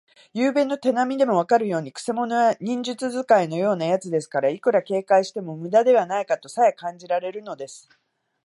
[0.33, 7.87] ゆうべの手なみでもわかるように、くせ者は忍術使いのようなやつですから、いくら警戒してもむだではないかとさえ感じられるのです。